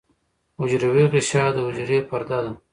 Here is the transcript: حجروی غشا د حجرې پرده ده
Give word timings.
حجروی 0.59 1.05
غشا 1.13 1.45
د 1.53 1.57
حجرې 1.65 1.99
پرده 2.09 2.39
ده 2.43 2.51